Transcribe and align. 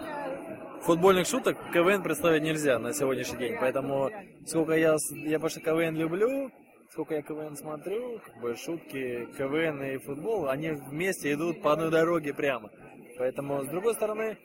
футбольных 0.82 1.26
шуток 1.26 1.56
КВН 1.72 2.02
представить 2.02 2.42
нельзя 2.42 2.78
на 2.78 2.92
сегодняшний 2.92 3.38
день. 3.38 3.56
Поэтому 3.60 4.10
сколько 4.46 4.72
я, 4.72 4.96
я 5.10 5.48
что 5.48 5.60
КВН 5.60 5.96
люблю, 5.96 6.50
сколько 6.90 7.14
я 7.14 7.22
КВН 7.22 7.56
смотрю, 7.56 8.18
как 8.24 8.40
бы 8.40 8.56
шутки, 8.56 9.28
КВН 9.36 9.82
и 9.82 9.98
футбол, 9.98 10.48
они 10.48 10.70
вместе 10.70 11.32
идут 11.32 11.62
по 11.62 11.72
одной 11.72 11.90
дороге 11.90 12.32
прямо. 12.32 12.70
Поэтому, 13.18 13.64
с 13.64 13.68
другой 13.68 13.94
стороны, 13.94 14.38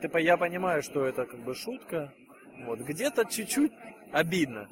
типа, 0.00 0.18
я 0.18 0.36
понимаю, 0.36 0.82
что 0.82 1.04
это 1.04 1.26
как 1.26 1.40
бы 1.40 1.54
шутка. 1.54 2.12
Вот, 2.64 2.80
где-то 2.80 3.24
чуть-чуть 3.24 3.72
обидно. 4.12 4.68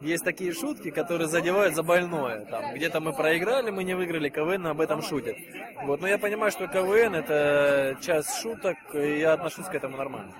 Есть 0.00 0.24
такие 0.24 0.52
шутки, 0.52 0.90
которые 0.90 1.26
задевают 1.26 1.74
за 1.74 1.82
больное. 1.82 2.44
Там, 2.44 2.74
где-то 2.74 3.00
мы 3.00 3.12
проиграли, 3.12 3.70
мы 3.70 3.82
не 3.82 3.94
выиграли, 3.94 4.28
КВН 4.28 4.68
об 4.68 4.80
этом 4.80 5.02
шутит. 5.02 5.36
Вот, 5.82 6.00
но 6.00 6.06
я 6.06 6.18
понимаю, 6.18 6.52
что 6.52 6.68
КВН 6.68 7.16
это 7.16 7.96
часть 8.00 8.40
шуток, 8.40 8.76
и 8.94 9.18
я 9.18 9.32
отношусь 9.32 9.66
к 9.66 9.74
этому 9.74 9.96
нормально. 9.96 10.32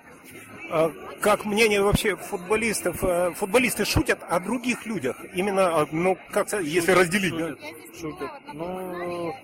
А 0.70 0.92
как 1.20 1.44
мнение 1.44 1.82
вообще 1.82 2.14
футболистов, 2.14 3.02
э, 3.02 3.32
футболисты 3.34 3.84
шутят 3.84 4.18
о 4.28 4.38
других 4.38 4.86
людях? 4.86 5.16
Именно, 5.34 5.88
ну, 5.90 6.16
как 6.30 6.52
если 6.60 6.92
разделить, 6.92 7.30
шутят, 7.30 7.58
да? 7.58 7.98
Шутят. 7.98 8.30
Ну, 8.52 9.34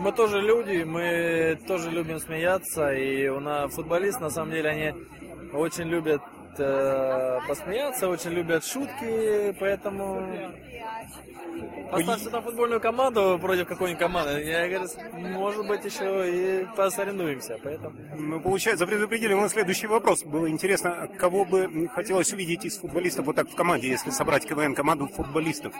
мы 0.00 0.12
тоже 0.12 0.40
люди, 0.40 0.82
мы 0.82 1.58
тоже 1.66 1.90
любим 1.90 2.18
смеяться, 2.18 2.90
и 2.92 3.28
у 3.28 3.38
нас 3.38 3.74
футболисты, 3.74 4.22
на 4.22 4.30
самом 4.30 4.50
деле, 4.50 4.70
они 4.70 4.94
очень 5.52 5.84
любят 5.84 6.22
э, 6.58 7.38
посмеяться, 7.46 8.08
очень 8.08 8.30
любят 8.30 8.64
шутки, 8.64 9.54
поэтому 9.58 10.52
поставь 11.90 12.22
сюда 12.22 12.40
футбольную 12.40 12.80
команду 12.80 13.38
против 13.40 13.66
какой-нибудь 13.66 14.00
команды, 14.00 14.42
я 14.44 14.68
говорю, 14.68 14.88
может 15.12 15.66
быть, 15.66 15.84
еще 15.84 16.62
и 16.62 16.66
посоревнуемся, 16.76 17.58
поэтому... 17.62 17.96
Ну, 18.16 18.40
получается, 18.40 18.86
предупредили 18.86 19.34
мы 19.34 19.48
следующий 19.48 19.86
вопрос. 19.86 20.24
Было 20.24 20.48
интересно, 20.48 21.08
кого 21.18 21.44
бы 21.44 21.88
хотелось 21.94 22.32
увидеть 22.32 22.64
из 22.64 22.78
футболистов 22.78 23.26
вот 23.26 23.36
так 23.36 23.48
в 23.48 23.54
команде, 23.54 23.88
если 23.88 24.10
собрать 24.10 24.46
КВН 24.46 24.74
команду 24.74 25.06
футболистов? 25.06 25.74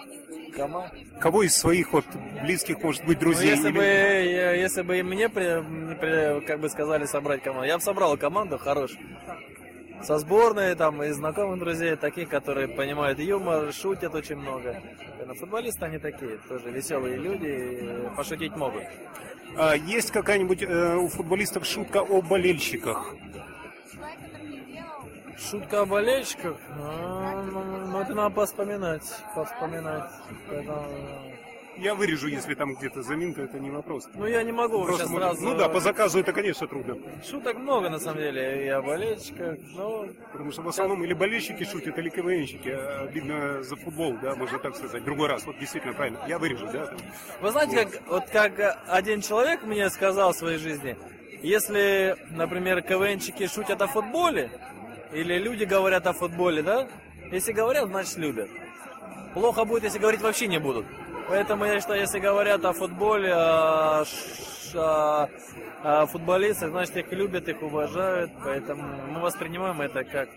Команд? 0.55 0.93
Кого 1.21 1.45
из 1.45 1.57
своих 1.57 1.93
вот 1.93 2.05
близких, 2.43 2.83
может 2.83 3.05
быть, 3.05 3.19
друзей? 3.19 3.51
Ну, 3.51 3.57
если, 3.57 3.69
или... 3.69 3.77
бы, 3.77 3.85
если 3.85 4.83
бы 4.83 4.99
и 4.99 5.03
мне, 5.03 5.29
при, 5.29 5.63
при, 5.95 6.45
как 6.45 6.61
бы 6.61 6.69
сказали, 6.69 7.07
собрать 7.07 7.43
команду, 7.43 7.67
я 7.67 7.77
бы 7.77 7.83
собрал 7.83 8.17
команду 8.17 8.59
хорошую 8.59 9.01
со 10.03 10.19
сборной, 10.19 10.75
там, 10.75 11.03
и 11.03 11.11
знакомых 11.11 11.59
друзей, 11.59 11.97
таких, 11.97 12.29
которые 12.29 12.69
понимают 12.69 13.19
юмор, 13.19 13.73
шутят 13.73 14.15
очень 14.15 14.37
много. 14.37 14.83
Но 15.27 15.35
футболисты 15.35 15.85
они 15.85 15.99
такие, 15.99 16.39
тоже 16.49 16.71
веселые 16.71 17.17
люди, 17.17 18.11
пошутить 18.17 18.57
могут. 18.57 18.85
А 19.57 19.75
есть 19.75 20.11
какая-нибудь 20.11 20.63
э, 20.63 20.97
у 20.97 21.09
футболистов 21.09 21.67
шутка 21.67 21.99
о 21.99 22.23
болельщиках? 22.23 23.15
Шутка 25.39 25.83
о 25.83 25.87
болельщиках? 25.87 26.57
Ну, 26.77 27.43
ну, 27.45 27.87
ну 27.87 28.01
это 28.01 28.15
надо 28.15 28.35
поспоминать, 28.35 29.03
поспоминать. 29.35 30.11
Это... 30.51 30.85
Я 31.81 31.95
вырежу, 31.95 32.29
если 32.29 32.55
там 32.55 32.75
где-то 32.75 33.03
заминка, 33.03 33.41
это 33.43 33.59
не 33.59 33.71
вопрос. 33.71 34.07
Ну, 34.15 34.27
я 34.27 34.43
не 34.43 34.53
могу 34.53 34.85
Просто 34.85 35.07
сейчас 35.07 35.17
сразу... 35.17 35.43
Ну 35.43 35.57
да, 35.57 35.69
по 35.71 35.81
заказу 35.81 36.21
это, 36.21 36.33
конечно, 36.33 36.67
трудно. 36.67 36.99
Шуток 37.29 37.57
много, 37.57 37.89
на 37.89 37.99
самом 37.99 38.19
деле, 38.19 38.67
и 38.67 38.69
о 38.69 38.83
болельщиках, 38.83 39.57
но... 39.75 40.07
Потому 40.31 40.53
что 40.53 40.61
в 40.61 40.69
основном 40.69 41.03
или 41.05 41.15
болельщики 41.15 41.65
шутят, 41.65 41.97
или 41.99 42.11
КВНщики. 42.11 42.69
А 42.69 43.07
обидно 43.09 43.63
за 43.63 43.77
футбол, 43.77 44.15
да, 44.21 44.35
можно 44.35 44.59
так 44.59 44.77
сказать. 44.77 45.03
Другой 45.05 45.29
раз, 45.29 45.47
вот 45.47 45.59
действительно 45.59 45.95
правильно. 45.95 46.21
Я 46.29 46.39
вырежу, 46.39 46.67
да. 46.71 46.93
Вы 47.41 47.51
знаете, 47.51 47.77
вот. 47.77 47.91
как, 47.91 48.09
вот 48.09 48.25
как 48.31 48.79
один 48.87 49.23
человек 49.23 49.63
мне 49.63 49.89
сказал 49.89 50.35
в 50.35 50.37
своей 50.37 50.59
жизни, 50.59 50.99
если, 51.43 52.17
например, 52.29 52.83
КВНщики 52.83 53.47
шутят 53.47 53.81
о 53.81 53.87
футболе, 53.87 54.51
или 55.15 55.39
люди 55.39 55.65
говорят 55.65 56.07
о 56.07 56.13
футболе, 56.13 56.63
да, 56.63 56.89
если 57.33 57.53
говорят, 57.53 57.89
значит 57.89 58.19
любят. 58.19 58.51
Плохо 59.33 59.65
будет, 59.65 59.85
если 59.85 59.99
говорить 59.99 60.21
вообще 60.21 60.47
не 60.47 60.59
будут. 60.59 60.85
Поэтому 61.31 61.65
я 61.65 61.81
считаю, 61.81 62.01
если 62.01 62.19
говорят 62.19 62.65
о 62.65 62.73
футболе, 62.73 63.33
о, 63.33 64.05
о, 64.75 65.29
о 65.85 66.07
футболистах, 66.07 66.71
значит 66.71 66.97
их 66.97 67.13
любят, 67.13 67.49
их 67.49 67.63
уважают. 67.63 68.33
Поэтому 68.45 68.83
мы 69.13 69.21
воспринимаем 69.21 69.81
это 69.81 70.03
как, 70.03 70.29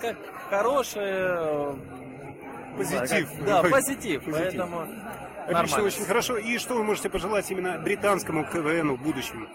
как 0.00 0.16
хорошее 0.48 1.76
позитив. 2.76 3.28
Да, 3.40 3.62
да, 3.62 3.68
позитив. 3.68 4.22
позитив. 4.22 4.32
Поэтому 4.32 4.86
Отлично, 5.48 5.82
очень 5.82 6.04
хорошо. 6.04 6.36
И 6.36 6.56
что 6.58 6.74
вы 6.74 6.84
можете 6.84 7.08
пожелать 7.08 7.50
именно 7.50 7.76
британскому 7.78 8.44
КВНу 8.44 8.94
в 8.94 9.02
будущем? 9.02 9.48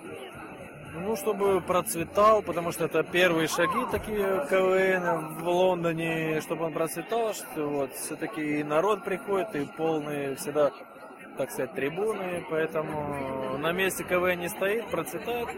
Ну, 1.03 1.17
чтобы 1.17 1.59
процветал, 1.59 2.41
потому 2.41 2.71
что 2.71 2.85
это 2.85 3.03
первые 3.03 3.49
шаги 3.49 3.85
такие 3.91 4.47
КВН 4.49 5.35
в 5.35 5.49
Лондоне, 5.49 6.39
чтобы 6.39 6.63
он 6.65 6.73
процветал, 6.73 7.33
что 7.33 7.67
вот 7.67 7.93
все-таки 7.93 8.63
народ 8.63 9.03
приходит, 9.03 9.53
и 9.53 9.65
полные 9.65 10.35
всегда, 10.37 10.71
так 11.37 11.51
сказать, 11.51 11.73
трибуны, 11.73 12.45
поэтому 12.49 13.57
на 13.57 13.73
месте 13.73 14.05
КВН 14.05 14.39
не 14.39 14.47
стоит, 14.47 14.87
процветает. 14.87 15.49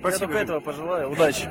Спасибо. 0.00 0.12
Я 0.12 0.18
только 0.18 0.38
этого 0.38 0.60
пожелаю. 0.60 1.10
Удачи. 1.10 1.48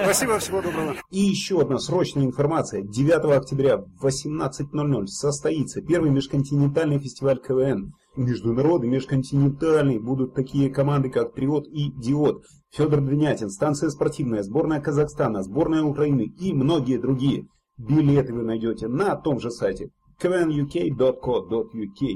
Спасибо, 0.00 0.38
всего 0.38 0.62
доброго. 0.62 0.94
И 1.10 1.18
еще 1.18 1.60
одна 1.60 1.78
срочная 1.80 2.24
информация. 2.24 2.82
9 2.82 3.36
октября 3.36 3.78
в 3.78 4.06
18.00 4.06 5.06
состоится 5.08 5.82
первый 5.82 6.10
межконтинентальный 6.10 7.00
фестиваль 7.00 7.40
КВН 7.40 7.92
международный, 8.18 8.88
межконтинентальный. 8.88 9.98
Будут 9.98 10.34
такие 10.34 10.70
команды, 10.70 11.10
как 11.10 11.34
Триот 11.34 11.66
и 11.68 11.90
Диод. 11.92 12.44
Федор 12.70 13.00
Двинятин, 13.00 13.48
станция 13.48 13.88
спортивная, 13.90 14.42
сборная 14.42 14.80
Казахстана, 14.80 15.42
сборная 15.42 15.82
Украины 15.82 16.22
и 16.22 16.52
многие 16.52 16.98
другие. 16.98 17.46
Билеты 17.78 18.34
вы 18.34 18.42
найдете 18.42 18.88
на 18.88 19.16
том 19.16 19.40
же 19.40 19.50
сайте 19.50 19.90
kvnuk.co.uk. 20.20 22.08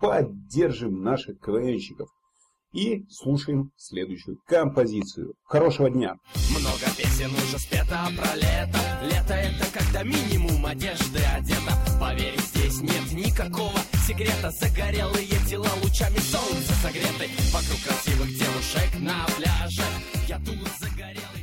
Поддержим 0.00 1.02
наших 1.02 1.38
КВНщиков. 1.40 2.08
И 2.74 3.04
слушаем 3.08 3.70
следующую 3.76 4.38
композицию. 4.46 5.34
Хорошего 5.44 5.88
дня! 5.88 6.16
Много 6.50 6.86
песен 6.96 7.30
уже 7.30 7.58
спето 7.60 8.10
про 8.16 8.34
лето. 8.34 8.80
Лето 9.04 9.34
это 9.34 9.66
когда 9.72 10.02
минимум 10.02 10.66
одежды 10.66 11.20
одета. 11.20 11.78
Поверь, 12.00 12.36
здесь 12.40 12.80
нет 12.80 13.12
никакого 13.12 13.78
секрета. 14.08 14.50
Загорелые 14.50 15.38
тела 15.48 15.68
лучами 15.84 16.18
солнца 16.18 16.72
согреты. 16.82 17.30
Вокруг 17.52 17.80
красивых 17.86 18.28
девушек 18.36 18.90
на 19.00 19.24
пляже. 19.36 19.84
Я 20.26 20.38
тут 20.40 20.58
загорел 20.80 21.33